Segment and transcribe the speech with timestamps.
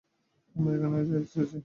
[0.55, 1.39] আমরা এখানেই যাচ্ছি।